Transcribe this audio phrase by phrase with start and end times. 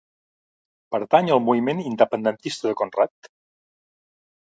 [0.95, 3.33] Pertany al moviment independentista el Conrrat?